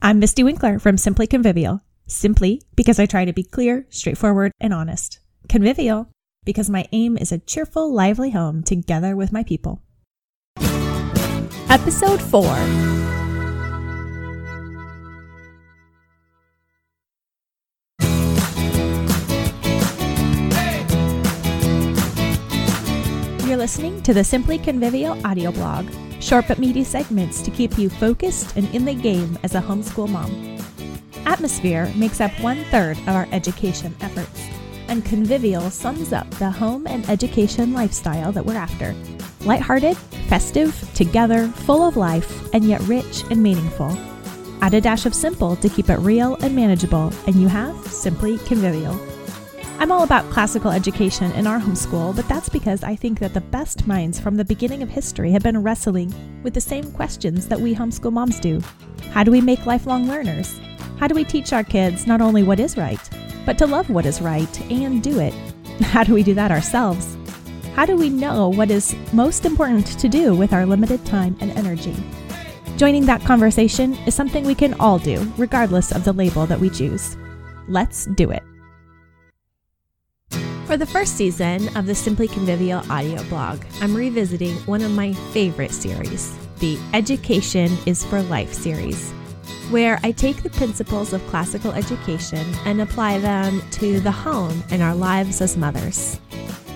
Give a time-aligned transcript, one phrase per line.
[0.00, 1.80] I'm Mystie Winckler from Simply Convivial.
[2.06, 5.18] Simply because I try to be clear, straightforward, and honest.
[5.48, 6.08] Convivial
[6.44, 9.82] because my aim is a cheerful, lively home together with my people.
[11.68, 12.42] Episode 4
[23.46, 25.90] You're listening to the Simply Convivial audio blog,
[26.20, 30.08] short but meaty segments to keep you focused and in the game as a homeschool
[30.08, 30.58] mom.
[31.26, 34.48] Atmosphere makes up one third of our education efforts,
[34.88, 38.94] and Convivial sums up the home and education lifestyle that we're after.
[39.44, 39.96] Lighthearted,
[40.28, 43.96] festive, together, full of life, and yet rich and meaningful.
[44.60, 48.38] Add a dash of simple to keep it real and manageable, and you have Simply
[48.38, 48.98] Convivial.
[49.80, 53.40] I'm all about classical education in our homeschool, but that's because I think that the
[53.40, 57.60] best minds from the beginning of history have been wrestling with the same questions that
[57.60, 58.60] we homeschool moms do.
[59.12, 60.58] How do we make lifelong learners?
[60.98, 62.98] How do we teach our kids not only what is right,
[63.46, 65.32] but to love what is right and do it?
[65.80, 67.16] How do we do that ourselves?
[67.76, 71.52] How do we know what is most important to do with our limited time and
[71.52, 71.94] energy?
[72.76, 76.68] Joining that conversation is something we can all do, regardless of the label that we
[76.68, 77.16] choose.
[77.68, 78.42] Let's do it.
[80.68, 85.14] For the first season of the Simply Convivial audio blog, I'm revisiting one of my
[85.32, 89.10] favorite series, the Education is for Life series,
[89.70, 94.82] where I take the principles of classical education and apply them to the home and
[94.82, 96.20] our lives as mothers.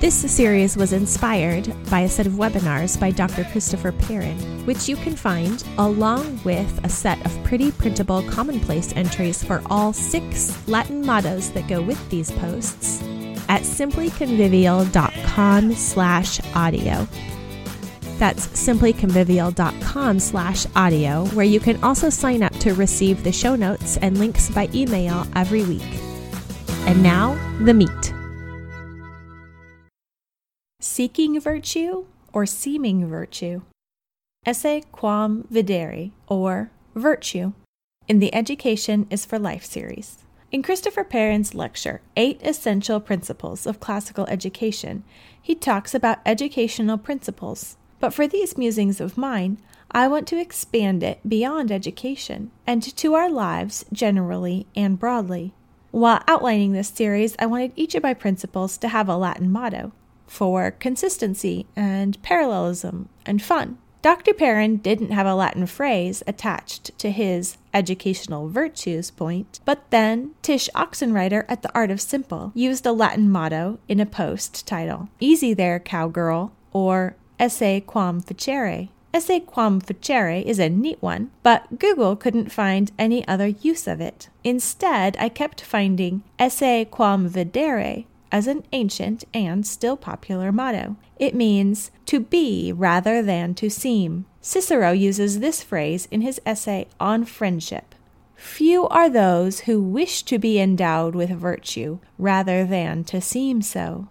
[0.00, 3.44] This series was inspired by a set of webinars by Dr.
[3.44, 9.42] Christopher Perrin, which you can find along with a set of pretty printable commonplace entries
[9.42, 13.02] for all six Latin mottos that go with these posts
[13.48, 17.08] at simplyconvivial.com slash audio.
[18.18, 23.96] That's simplyconvivial.com slash audio, where you can also sign up to receive the show notes
[23.98, 25.86] and links by email every week.
[26.86, 28.14] And now, the meat.
[30.80, 33.62] Seeking virtue or seeming virtue?
[34.46, 37.52] Esse quam videre, or Virtue,
[38.08, 40.24] in the Education is for Life series.
[40.50, 45.04] In Christopher Perrin's lecture, Eight Essential Principles of Classical Education,
[45.42, 47.76] he talks about educational principles.
[48.00, 49.58] But for these musings of mine,
[49.90, 55.52] I want to expand it beyond education and to our lives generally and broadly.
[55.90, 59.92] While outlining this series, I wanted each of my principles to have a Latin motto
[60.26, 63.76] for consistency and parallelism and fun.
[64.00, 64.32] Dr.
[64.32, 70.68] Perrin didn't have a Latin phrase attached to his educational virtues point, but then Tish
[70.74, 75.52] Oxenreider at the Art of Simple used a Latin motto in a post title Easy
[75.52, 78.88] there, cowgirl, or Esse quam facere.
[79.12, 84.00] Esse quam facere is a neat one, but Google couldn't find any other use of
[84.00, 84.28] it.
[84.44, 90.96] Instead, I kept finding Esse quam videre, as an ancient and still popular motto.
[91.18, 94.26] It means to be rather than to seem.
[94.40, 97.94] Cicero uses this phrase in his essay on friendship.
[98.34, 104.08] Few are those who wish to be endowed with virtue rather than to seem so.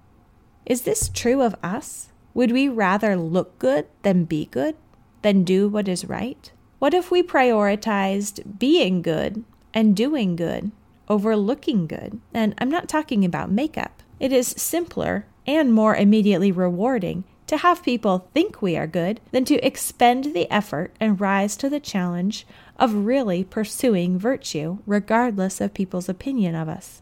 [0.66, 2.10] Is this true of us?
[2.34, 4.76] Would we rather look good than be good,
[5.22, 6.52] than do what is right?
[6.78, 10.72] What if we prioritized being good and doing good
[11.08, 12.20] over looking good?
[12.34, 14.04] And I'm not talking about makeup.
[14.20, 19.46] It is simpler and more immediately rewarding to have people think we are good than
[19.46, 22.46] to expend the effort and rise to the challenge
[22.78, 27.02] of really pursuing virtue, regardless of people's opinion of us.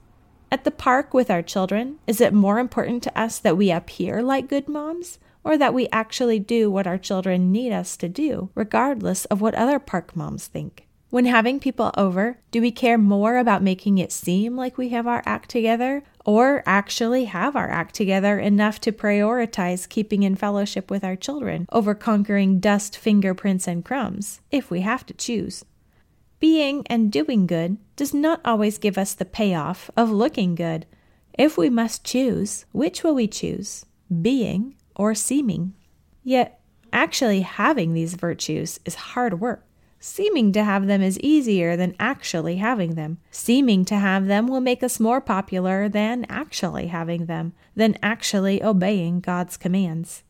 [0.52, 4.22] At the park with our children, is it more important to us that we appear
[4.22, 8.50] like good moms or that we actually do what our children need us to do,
[8.56, 10.88] regardless of what other park moms think?
[11.10, 15.08] When having people over, do we care more about making it seem like we have
[15.08, 20.90] our act together or actually have our act together enough to prioritize keeping in fellowship
[20.90, 25.64] with our children over conquering dust, fingerprints, and crumbs, if we have to choose?
[26.40, 30.86] Being and doing good does not always give us the payoff of looking good.
[31.38, 33.86] If we must choose, which will we choose?
[34.22, 35.74] Being or seeming?
[36.24, 36.60] Yet,
[36.92, 39.66] actually having these virtues is hard work.
[40.08, 43.18] Seeming to have them is easier than actually having them.
[43.32, 48.62] Seeming to have them will make us more popular than actually having them, than actually
[48.62, 50.22] obeying God's commands.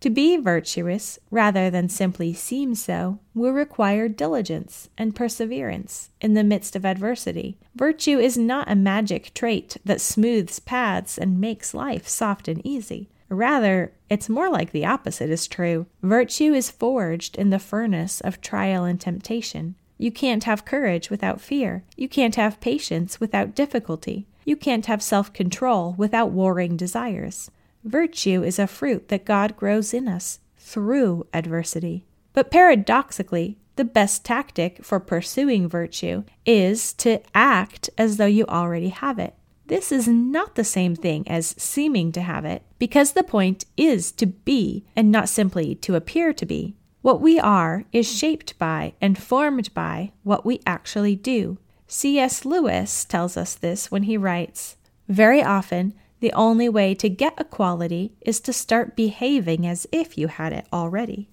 [0.00, 6.42] To be virtuous, rather than simply seem so, will require diligence and perseverance in the
[6.42, 7.56] midst of adversity.
[7.76, 13.08] Virtue is not a magic trait that smooths paths and makes life soft and easy.
[13.28, 15.86] Rather, it's more like the opposite is true.
[16.02, 19.74] Virtue is forged in the furnace of trial and temptation.
[19.98, 21.84] You can't have courage without fear.
[21.96, 24.26] You can't have patience without difficulty.
[24.44, 27.50] You can't have self control without warring desires.
[27.84, 32.04] Virtue is a fruit that God grows in us through adversity.
[32.32, 38.88] But paradoxically, the best tactic for pursuing virtue is to act as though you already
[38.88, 39.34] have it.
[39.66, 44.12] This is not the same thing as seeming to have it, because the point is
[44.12, 46.76] to be and not simply to appear to be.
[47.00, 51.58] What we are is shaped by and formed by what we actually do.
[51.86, 52.44] C.S.
[52.44, 54.76] Lewis tells us this when he writes
[55.08, 60.16] Very often, the only way to get a quality is to start behaving as if
[60.16, 61.28] you had it already.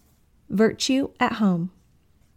[0.50, 1.72] Virtue at home.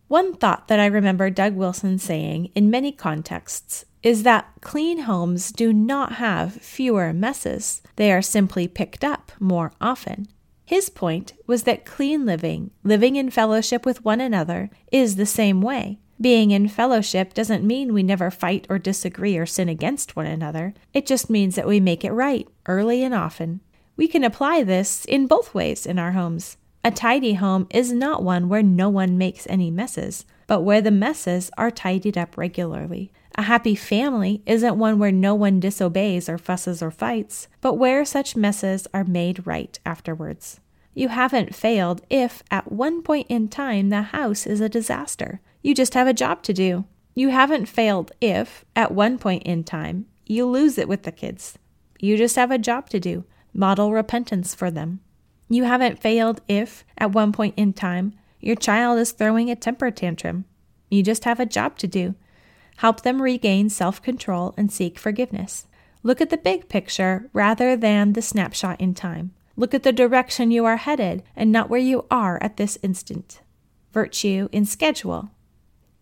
[0.07, 5.51] One thought that I remember Doug Wilson saying in many contexts is that clean homes
[5.51, 10.29] do not have fewer messes, they are simply picked up more often.
[10.67, 15.63] His point was that clean living, living in fellowship with one another, is the same
[15.63, 15.99] way.
[16.21, 20.75] Being in fellowship doesn't mean we never fight or disagree or sin against one another.
[20.93, 23.61] It just means that we make it right, early and often.
[23.97, 26.59] We can apply this in both ways in our homes.
[26.85, 30.91] A tidy home is not one where no one makes any messes, but where the
[30.91, 33.11] messes are tidied up regularly.
[33.37, 38.05] A happy family isn't one where no one disobeys or fusses or fights, but where
[38.05, 40.61] such messes are made right afterwards.
[40.95, 45.41] You haven't failed if, at one point in time, the house is a disaster.
[45.63, 46.85] You just have a job to do.
[47.17, 51.59] You haven't failed if, at one point in time, you lose it with the kids.
[51.99, 53.25] You just have a job to do.
[53.53, 55.01] Model repentance for them.
[55.49, 59.91] You haven't failed if, at one point in time, your child is throwing a temper
[59.91, 60.45] tantrum.
[60.89, 62.15] You just have a job to do.
[62.77, 65.67] Help them regain self control and seek forgiveness.
[66.03, 69.33] Look at the big picture rather than the snapshot in time.
[69.57, 73.41] Look at the direction you are headed and not where you are at this instant.
[73.93, 75.31] Virtue in schedule.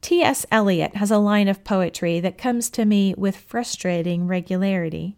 [0.01, 0.45] T.S.
[0.51, 5.17] Eliot has a line of poetry that comes to me with frustrating regularity.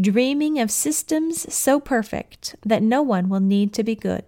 [0.00, 4.24] Dreaming of systems so perfect that no one will need to be good.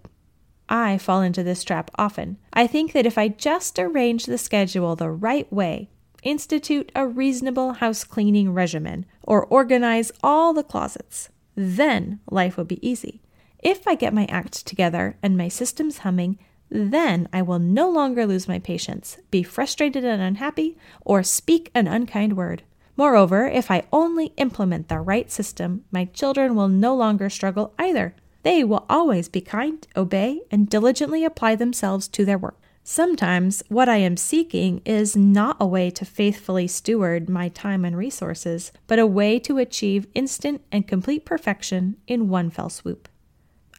[0.67, 2.37] I fall into this trap often.
[2.51, 5.89] I think that if I just arrange the schedule the right way,
[6.27, 11.29] institute a reasonable house cleaning regimen, or organize all the closets.
[11.55, 13.21] Then life will be easy.
[13.63, 16.37] If I get my act together and my systems humming,
[16.69, 21.87] then I will no longer lose my patience, be frustrated and unhappy, or speak an
[21.87, 22.63] unkind word.
[22.97, 28.15] Moreover, if I only implement the right system, my children will no longer struggle either.
[28.43, 32.59] They will always be kind, obey, and diligently apply themselves to their work.
[32.89, 37.97] Sometimes what I am seeking is not a way to faithfully steward my time and
[37.97, 43.09] resources, but a way to achieve instant and complete perfection in one fell swoop.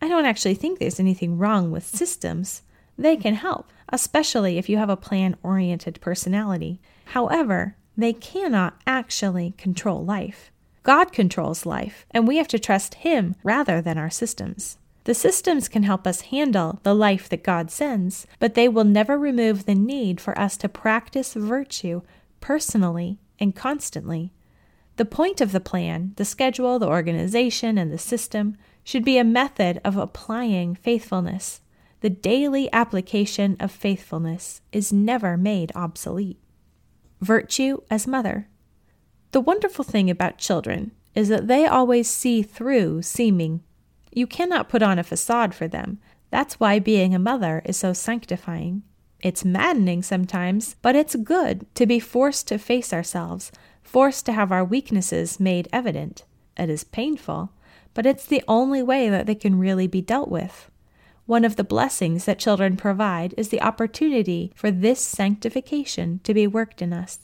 [0.03, 2.61] I don't actually think there's anything wrong with systems.
[2.99, 6.79] They can help, especially if you have a plan oriented personality.
[7.07, 10.53] However, they cannot actually control life.
[10.83, 14.77] God controls life, and we have to trust Him rather than our systems.
[15.09, 19.19] The systems can help us handle the life that God sends, but they will never
[19.19, 22.03] remove the need for us to practice virtue
[22.41, 24.35] personally and constantly.
[24.97, 29.25] The point of the plan, the schedule, the organization, and the system should be a
[29.25, 31.63] method of applying faithfulness.
[32.03, 36.39] The daily application of faithfulness is never made obsolete.
[37.23, 38.51] Virtue as mother.
[39.33, 43.63] The wonderful thing about children is that they always see through seeming
[44.13, 45.99] you cannot put on a facade for them.
[46.31, 48.83] That's why being a mother is so sanctifying.
[49.21, 53.51] It's maddening sometimes, but it's good to be forced to face ourselves,
[53.83, 56.25] forced to have our weaknesses made evident.
[56.57, 57.53] It is painful,
[57.95, 60.71] but it's the only way that they can really be dealt with.
[61.27, 66.47] One of the blessings that children provide is the opportunity for this sanctification to be
[66.47, 67.19] worked in us.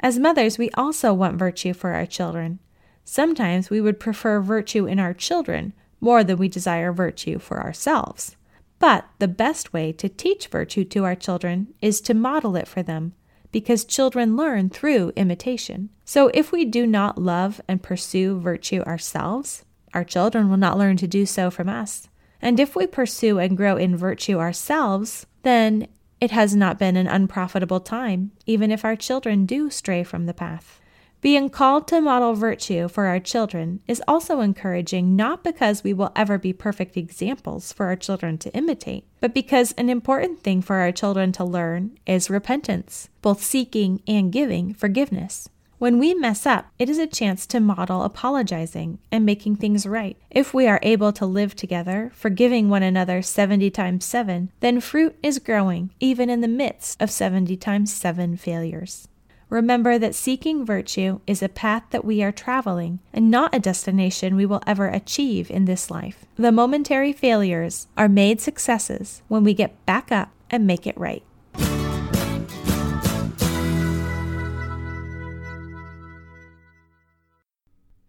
[0.00, 2.60] As mothers, we also want virtue for our children.
[3.04, 8.36] Sometimes we would prefer virtue in our children more than we desire virtue for ourselves.
[8.78, 12.82] But the best way to teach virtue to our children is to model it for
[12.82, 13.14] them,
[13.50, 15.90] because children learn through imitation.
[16.04, 19.64] So if we do not love and pursue virtue ourselves,
[19.94, 22.08] our children will not learn to do so from us.
[22.40, 25.88] And if we pursue and grow in virtue ourselves, then
[26.20, 30.34] it has not been an unprofitable time, even if our children do stray from the
[30.34, 30.80] path.
[31.20, 36.12] Being called to model virtue for our children is also encouraging not because we will
[36.14, 40.76] ever be perfect examples for our children to imitate, but because an important thing for
[40.76, 45.48] our children to learn is repentance, both seeking and giving forgiveness.
[45.78, 50.16] When we mess up, it is a chance to model apologizing and making things right.
[50.30, 55.16] If we are able to live together, forgiving one another 70 times 7, then fruit
[55.20, 59.08] is growing even in the midst of 70 times 7 failures.
[59.50, 64.36] Remember that seeking virtue is a path that we are traveling and not a destination
[64.36, 66.26] we will ever achieve in this life.
[66.36, 71.22] The momentary failures are made successes when we get back up and make it right.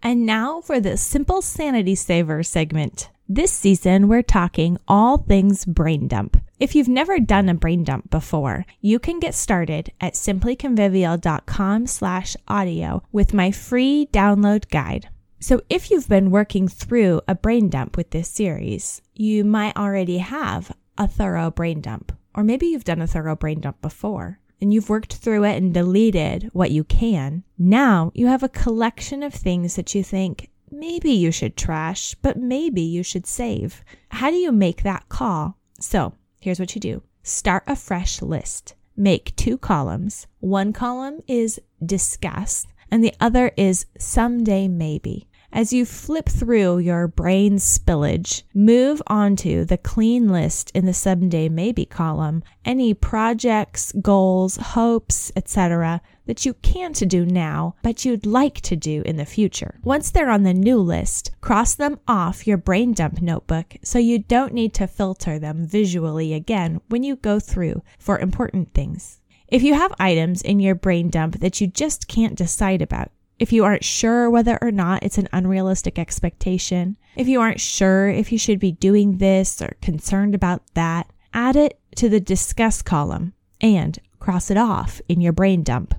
[0.03, 3.09] And now for the Simple Sanity Saver segment.
[3.29, 6.41] This season, we're talking all things brain dump.
[6.59, 12.35] If you've never done a brain dump before, you can get started at simplyconvivial.com slash
[12.49, 15.07] audio with my free download guide.
[15.39, 20.17] So if you've been working through a brain dump with this series, you might already
[20.17, 24.73] have a thorough brain dump, or maybe you've done a thorough brain dump before and
[24.73, 27.45] you've worked through it and deleted what you can.
[27.57, 32.35] Now you have a collection of things that you think maybe you should trash, but
[32.35, 33.81] maybe you should save.
[34.09, 35.57] How do you make that call?
[35.79, 38.75] So here's what you do start a fresh list.
[38.97, 40.27] Make two columns.
[40.39, 45.28] One column is discuss, and the other is someday maybe.
[45.51, 51.49] As you flip through your brain spillage, move onto the clean list in the someday
[51.49, 56.01] maybe column any projects, goals, hopes, etc.
[56.27, 59.79] that you can't do now, but you'd like to do in the future.
[59.83, 64.19] Once they're on the new list, cross them off your brain dump notebook so you
[64.19, 69.19] don't need to filter them visually again when you go through for important things.
[69.47, 73.53] If you have items in your brain dump that you just can't decide about, if
[73.53, 78.31] you aren't sure whether or not it's an unrealistic expectation, if you aren't sure if
[78.31, 83.33] you should be doing this or concerned about that, add it to the discuss column
[83.61, 85.95] and cross it off in your brain dump.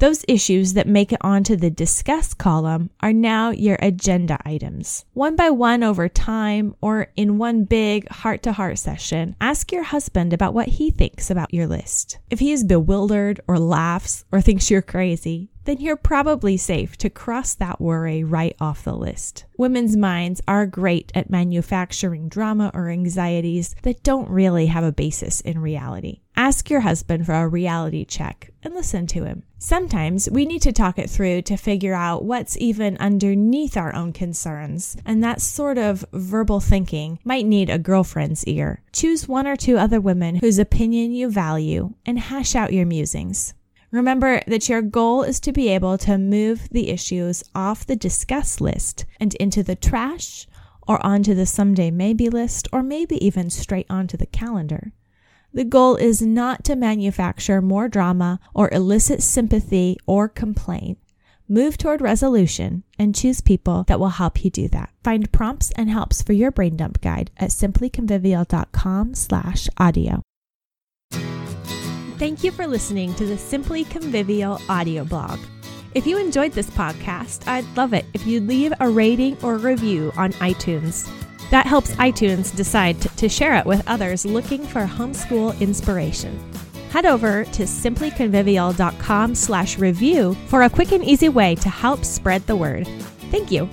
[0.00, 5.04] Those issues that make it onto the discuss column are now your agenda items.
[5.12, 9.84] One by one over time or in one big heart to heart session, ask your
[9.84, 12.18] husband about what he thinks about your list.
[12.28, 17.10] If he is bewildered or laughs or thinks you're crazy, then you're probably safe to
[17.10, 19.44] cross that worry right off the list.
[19.56, 25.40] Women's minds are great at manufacturing drama or anxieties that don't really have a basis
[25.40, 26.20] in reality.
[26.36, 29.44] Ask your husband for a reality check and listen to him.
[29.58, 34.12] Sometimes we need to talk it through to figure out what's even underneath our own
[34.12, 38.82] concerns, and that sort of verbal thinking might need a girlfriend's ear.
[38.92, 43.54] Choose one or two other women whose opinion you value and hash out your musings.
[43.94, 48.60] Remember that your goal is to be able to move the issues off the discuss
[48.60, 50.48] list and into the trash
[50.88, 54.90] or onto the someday maybe list or maybe even straight onto the calendar.
[55.52, 60.98] The goal is not to manufacture more drama or elicit sympathy or complaint.
[61.48, 64.90] Move toward resolution and choose people that will help you do that.
[65.04, 70.20] Find prompts and helps for your brain dump guide at simplyconvivial.com slash audio.
[72.16, 75.40] Thank you for listening to the Simply Convivial audio blog.
[75.94, 80.12] If you enjoyed this podcast, I'd love it if you'd leave a rating or review
[80.16, 81.10] on iTunes.
[81.50, 86.38] That helps iTunes decide to share it with others looking for homeschool inspiration.
[86.90, 92.46] Head over to simplyconvivial.com slash review for a quick and easy way to help spread
[92.46, 92.86] the word.
[93.32, 93.68] Thank you.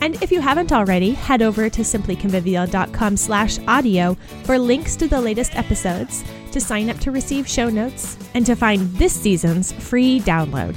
[0.00, 5.20] And if you haven't already, head over to simplyconvivial.com slash audio for links to the
[5.20, 6.24] latest episodes,
[6.54, 10.76] to sign up to receive show notes, and to find this season's free download.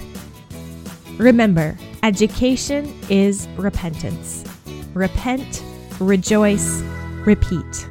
[1.20, 4.44] Remember, education is repentance.
[4.96, 5.64] Repent,
[6.00, 6.82] rejoice,
[7.26, 7.88] repeat.